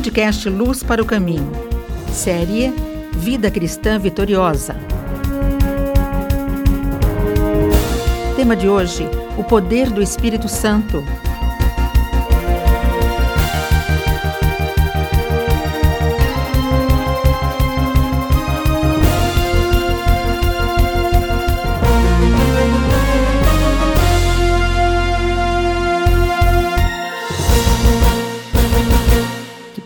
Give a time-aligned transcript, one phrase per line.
[0.00, 1.52] Podcast Luz para o Caminho.
[2.10, 2.72] Série
[3.16, 4.74] Vida Cristã Vitoriosa.
[8.34, 11.04] Tema de hoje: O poder do Espírito Santo.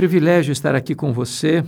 [0.00, 1.62] Privilégio estar aqui com você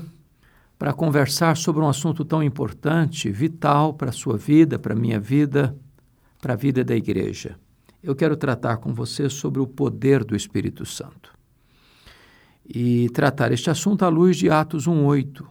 [0.78, 5.20] para conversar sobre um assunto tão importante, vital para a sua vida, para a minha
[5.20, 5.76] vida,
[6.40, 7.58] para a vida da igreja.
[8.02, 11.30] Eu quero tratar com você sobre o poder do Espírito Santo.
[12.66, 15.46] E tratar este assunto à luz de Atos 1:8,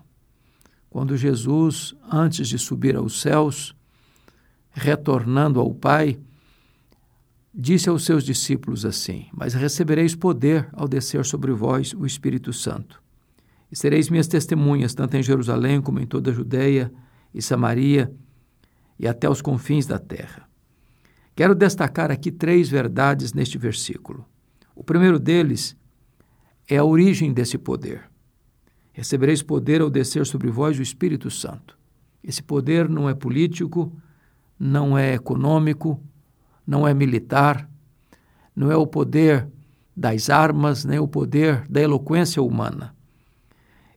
[0.89, 3.75] quando Jesus, antes de subir aos céus,
[4.71, 6.17] retornando ao Pai,
[7.53, 13.01] disse aos seus discípulos assim: Mas recebereis poder ao descer sobre vós o Espírito Santo.
[13.71, 16.91] E sereis minhas testemunhas, tanto em Jerusalém como em toda a Judéia
[17.33, 18.13] e Samaria
[18.99, 20.47] e até os confins da terra.
[21.35, 24.25] Quero destacar aqui três verdades neste versículo.
[24.75, 25.75] O primeiro deles
[26.67, 28.09] é a origem desse poder.
[28.91, 31.77] Recebereis poder ao descer sobre vós o Espírito Santo.
[32.23, 33.91] Esse poder não é político,
[34.59, 36.03] não é econômico,
[36.65, 37.69] não é militar,
[38.55, 39.47] não é o poder
[39.95, 42.95] das armas, nem o poder da eloquência humana.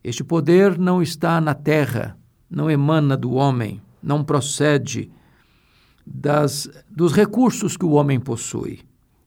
[0.02, 2.18] Este poder não está na terra,
[2.50, 5.10] não emana do homem, não procede
[6.06, 8.80] das, dos recursos que o homem possui.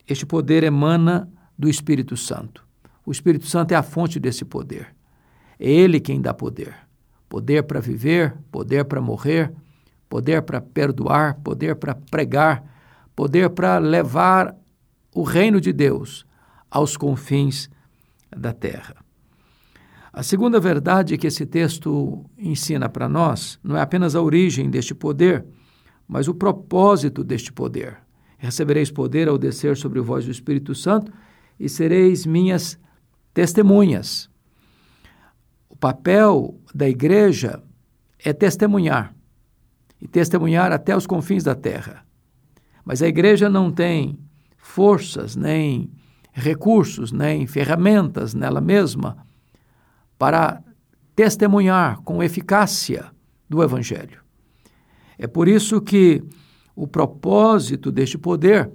[0.07, 2.63] Este poder emana do Espírito Santo.
[3.05, 4.93] O Espírito Santo é a fonte desse poder.
[5.59, 6.75] É ele quem dá poder.
[7.27, 9.51] Poder para viver, poder para morrer,
[10.07, 12.63] poder para perdoar, poder para pregar,
[13.17, 14.55] poder para levar
[15.11, 16.23] o reino de Deus
[16.69, 17.67] aos confins
[18.29, 18.95] da terra.
[20.13, 24.93] A segunda verdade que esse texto ensina para nós não é apenas a origem deste
[24.93, 25.43] poder,
[26.07, 27.97] mas o propósito deste poder.
[28.37, 31.11] Recebereis poder ao descer sobre vós o Espírito Santo
[31.59, 32.79] e sereis minhas
[33.33, 34.29] testemunhas.
[35.67, 37.63] O papel da igreja
[38.23, 39.15] é testemunhar,
[39.99, 42.06] e testemunhar até os confins da terra.
[42.87, 44.17] Mas a igreja não tem
[44.55, 45.91] forças, nem
[46.31, 49.27] recursos, nem ferramentas nela mesma
[50.17, 50.63] para
[51.13, 53.11] testemunhar com eficácia
[53.49, 54.21] do Evangelho.
[55.17, 56.23] É por isso que
[56.73, 58.71] o propósito deste poder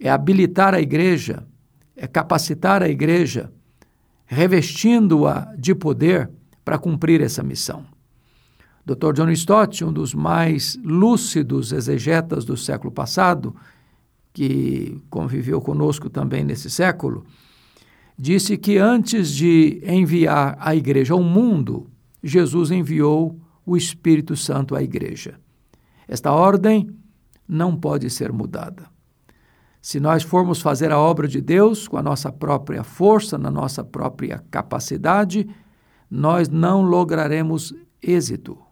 [0.00, 1.46] é habilitar a igreja,
[1.94, 3.52] é capacitar a igreja,
[4.24, 6.28] revestindo-a de poder
[6.64, 7.86] para cumprir essa missão.
[8.86, 9.12] Dr.
[9.14, 13.54] John Stott, um dos mais lúcidos exegetas do século passado,
[14.32, 17.26] que conviveu conosco também nesse século,
[18.16, 21.90] disse que antes de enviar a igreja ao mundo,
[22.22, 25.40] Jesus enviou o Espírito Santo à igreja.
[26.06, 26.88] Esta ordem
[27.48, 28.84] não pode ser mudada.
[29.82, 33.82] Se nós formos fazer a obra de Deus com a nossa própria força, na nossa
[33.82, 35.48] própria capacidade,
[36.08, 38.65] nós não lograremos êxito.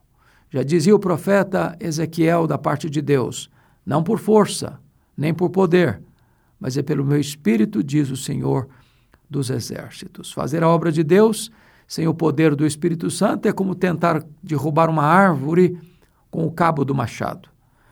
[0.55, 3.51] Já dizia o profeta Ezequiel da parte de Deus:
[3.85, 4.79] não por força,
[5.17, 6.01] nem por poder,
[6.61, 8.69] mas é pelo meu espírito, diz o Senhor
[9.29, 10.31] dos exércitos.
[10.31, 11.51] Fazer a obra de Deus
[11.89, 15.77] sem o poder do Espírito Santo é como tentar derrubar uma árvore
[16.31, 17.49] com o cabo do machado.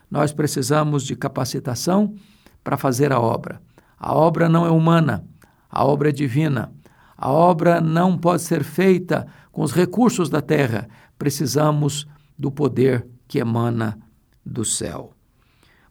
[0.08, 2.14] Nós precisamos de capacitação
[2.62, 3.60] para fazer a obra.
[3.98, 5.24] A obra não é humana,
[5.68, 6.70] a obra é divina.
[7.16, 10.88] A obra não pode ser feita com os recursos da terra.
[11.18, 12.06] Precisamos
[12.42, 13.96] do poder que emana
[14.44, 15.12] do céu.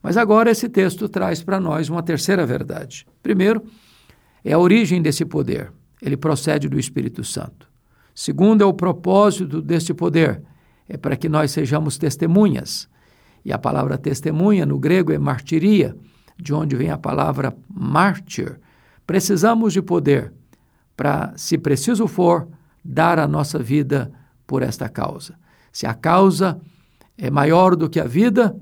[0.04, 3.08] Mas agora esse texto traz para nós uma terceira verdade.
[3.24, 3.64] Primeiro,
[4.44, 5.72] é a origem desse poder.
[6.02, 7.70] Ele procede do Espírito Santo.
[8.14, 10.42] Segundo, é o propósito desse poder.
[10.90, 12.90] É para que nós sejamos testemunhas.
[13.46, 15.96] E a palavra testemunha no grego é martiria,
[16.38, 18.60] de onde vem a palavra mártir.
[19.08, 20.34] Precisamos de poder
[20.98, 22.50] para, se preciso for,
[22.84, 24.12] dar a nossa vida
[24.46, 25.40] por esta causa.
[25.72, 26.60] Se a causa
[27.18, 28.56] é maior do que a vida,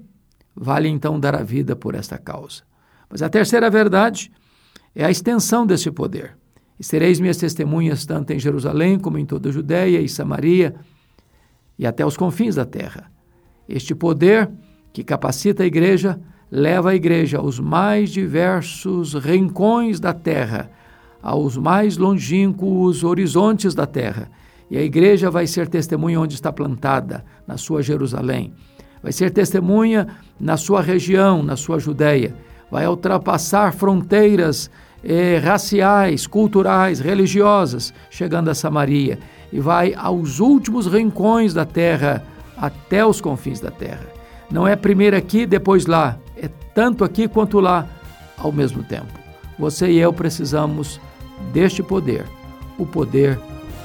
[0.56, 2.64] vale então dar a vida por esta causa.
[3.10, 4.32] Mas a terceira verdade
[4.96, 6.38] é a extensão desse poder.
[6.80, 10.76] E sereis minhas testemunhas tanto em Jerusalém como em toda a Judéia e Samaria
[11.78, 13.12] e até os confins da terra.
[13.68, 14.50] Este poder
[14.94, 16.20] que capacita a igreja
[16.52, 20.70] leva a igreja aos mais diversos rincões da terra,
[21.22, 24.30] aos mais longínquos horizontes da terra
[24.70, 28.54] e a igreja vai ser testemunha onde está plantada, na sua Jerusalém.
[29.02, 30.08] Vai ser testemunha
[30.40, 32.36] na sua região, na sua Judéia.
[32.70, 34.70] Vai ultrapassar fronteiras
[35.04, 39.18] eh, raciais, culturais, religiosas, chegando a Samaria
[39.52, 42.24] e vai aos últimos rincões da terra,
[42.56, 44.06] até os confins da terra.
[44.52, 47.88] Não é primeiro aqui, depois lá, é tanto aqui quanto lá
[48.38, 49.08] ao mesmo tempo.
[49.58, 51.00] Você e eu precisamos
[51.54, 52.26] deste poder,
[52.78, 53.40] o poder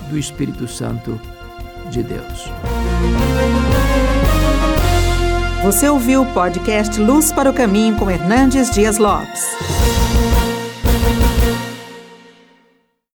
[0.08, 1.20] do Espírito Santo
[1.90, 2.50] de Deus.
[5.62, 10.03] Você ouviu o podcast Luz para o Caminho com Hernandes Dias Lopes.